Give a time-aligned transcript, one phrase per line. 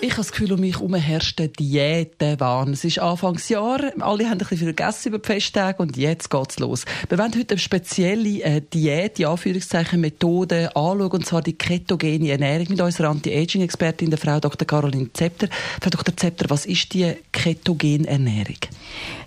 [0.00, 2.72] ich habe das Gefühl, um mich herum herrscht der Diätenwahn.
[2.72, 6.58] Es ist Anfangsjahr, alle haben ein bisschen viel gegessen über die Festtage und jetzt geht's
[6.58, 6.84] los.
[7.08, 12.30] Wir wollen heute eine spezielle äh, Diät, die Anführungszeichen Methode anschauen, und zwar die ketogene
[12.30, 14.66] Ernährung mit unserer Anti-Aging-Expertin, der Frau Dr.
[14.66, 15.48] Caroline Zepter.
[15.80, 16.16] Frau Dr.
[16.16, 18.56] Zepter, was ist die ketogene Ernährung?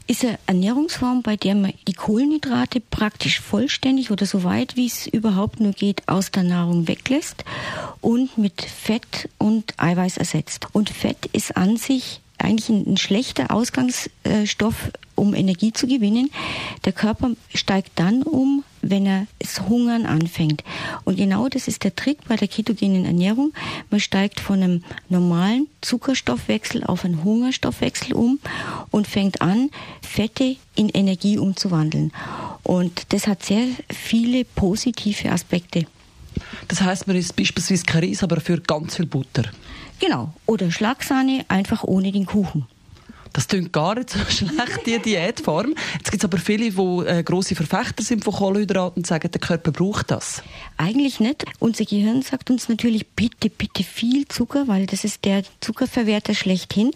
[0.06, 5.08] ist eine Ernährungsform, bei der man die Kohlenhydrate praktisch vollständig oder so weit wie es
[5.08, 7.46] überhaupt nur geht aus der Nahrung weglässt
[8.02, 10.63] und mit Fett und Eiweiß ersetzt.
[10.72, 16.32] Und Fett ist an sich eigentlich ein, schlechter Ausgangsstoff, um Energie zu gewinnen.
[16.86, 20.64] Der Körper steigt dann um, wenn er es Hungern anfängt.
[21.06, 23.54] Und genau das ist der Trick bei der ketogenen Ernährung.
[23.90, 28.40] Man steigt von einem normalen Zuckerstoffwechsel auf einen Hungerstoffwechsel um
[28.92, 29.70] und fängt an,
[30.02, 32.12] Fette in Energie umzuwandeln.
[32.64, 35.86] Und das hat sehr viele positive Aspekte.
[36.68, 39.44] Das heißt, man ist beispielsweise kein Reis, aber für ganz viel Butter.
[40.00, 40.34] Genau.
[40.46, 42.66] Oder Schlagsahne einfach ohne den Kuchen.
[43.34, 45.74] Das klingt gar nicht so schlecht, die Diätform.
[45.98, 49.42] Jetzt gibt es aber viele, die äh, grosse Verfechter sind von Kohlenhydraten und sagen, der
[49.42, 50.44] Körper braucht das.
[50.78, 51.46] Eigentlich nicht.
[51.58, 56.92] Unser Gehirn sagt uns natürlich, bitte, bitte viel Zucker, weil das ist der Zuckerverwerter schlechthin.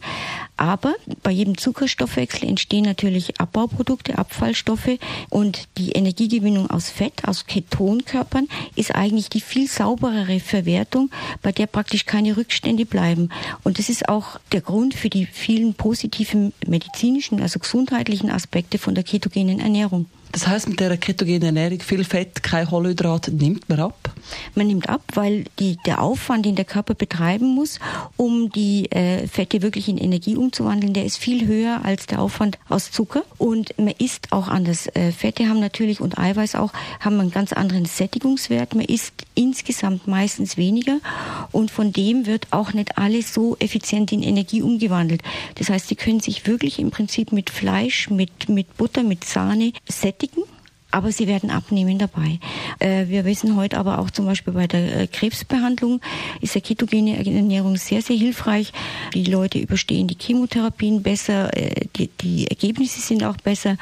[0.58, 4.98] Aber bei jedem Zuckerstoffwechsel entstehen natürlich Abbauprodukte, Abfallstoffe
[5.30, 11.10] und die Energiegewinnung aus Fett, aus Ketonkörpern ist eigentlich die viel sauberere Verwertung,
[11.42, 13.30] bei der praktisch keine Rückstände bleiben.
[13.64, 18.78] Und das ist auch der Grund für die vielen positiven positiven medizinischen, also gesundheitlichen Aspekte
[18.78, 20.08] von der ketogenen Ernährung.
[20.32, 24.12] Das heißt, mit der ketogenen Ernährung viel Fett, kein Kohlenhydrat, nimmt man ab?
[24.56, 27.80] Man nimmt ab, weil die, der Aufwand, den der Körper betreiben muss,
[28.18, 32.58] um die äh, Fette wirklich in Energie umzuwandeln, der ist viel höher als der Aufwand
[32.68, 33.24] aus Zucker.
[33.38, 34.88] Und man isst auch anders.
[34.94, 38.76] Äh, Fette haben natürlich und Eiweiß auch haben einen ganz anderen Sättigungswert.
[38.76, 41.00] Man isst insgesamt meistens weniger
[41.52, 45.22] und von dem wird auch nicht alles so effizient in Energie umgewandelt.
[45.56, 49.72] Das heißt, sie können sich wirklich im Prinzip mit Fleisch, mit, mit Butter, mit Sahne
[49.88, 50.17] sättigen
[50.92, 52.40] aber sie werden abnehmen dabei.
[52.80, 56.02] Äh, wir wissen heute aber auch zum Beispiel bei der äh, Krebsbehandlung
[56.42, 58.72] ist der ketogene Ernährung sehr, sehr hilfreich.
[59.14, 63.78] Die Leute überstehen die Chemotherapien besser, äh, die, die Ergebnisse sind auch besser.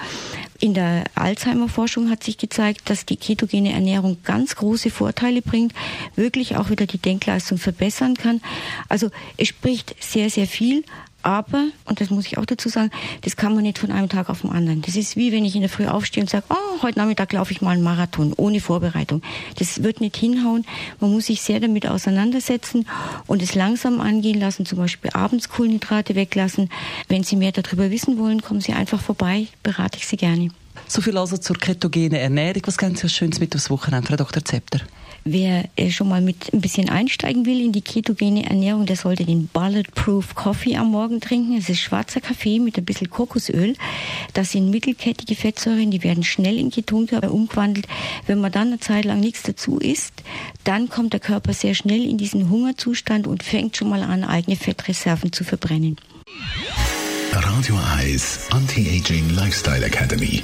[0.59, 5.73] In der Alzheimer-Forschung hat sich gezeigt, dass die ketogene Ernährung ganz große Vorteile bringt,
[6.15, 8.41] wirklich auch wieder die Denkleistung verbessern kann.
[8.89, 10.83] Also es spricht sehr, sehr viel,
[11.25, 12.91] aber, und das muss ich auch dazu sagen,
[13.21, 14.81] das kann man nicht von einem Tag auf den anderen.
[14.83, 17.51] Das ist wie wenn ich in der Früh aufstehe und sage, oh, heute Nachmittag laufe
[17.51, 19.23] ich mal einen Marathon, ohne Vorbereitung.
[19.57, 20.65] Das wird nicht hinhauen.
[20.99, 22.87] Man muss sich sehr damit auseinandersetzen
[23.25, 26.69] und es langsam angehen lassen, zum Beispiel abends Kohlenhydrate weglassen.
[27.07, 30.49] Wenn Sie mehr darüber wissen wollen, kommen Sie einfach vorbei, berate ich Sie gerne.
[30.87, 32.61] So viel also zur ketogenen Ernährung.
[32.65, 34.45] Was können Sie Schönes mit aufs Wochenende, Frau Dr.
[34.45, 34.81] Zepter?
[35.27, 39.25] Wer äh, schon mal mit ein bisschen einsteigen will in die ketogene Ernährung, der sollte
[39.25, 41.57] den Bulletproof Coffee am Morgen trinken.
[41.57, 43.73] Es ist schwarzer Kaffee mit ein bisschen Kokosöl.
[44.33, 47.87] Das sind mittelkettige Fettsäuren, die werden schnell in Ketonkörper umgewandelt.
[48.27, 50.13] Wenn man dann eine Zeit lang nichts dazu isst,
[50.63, 54.55] dann kommt der Körper sehr schnell in diesen Hungerzustand und fängt schon mal an, eigene
[54.55, 55.95] Fettreserven zu verbrennen.
[57.31, 60.43] Radio Eyes Anti-Aging Lifestyle Academy.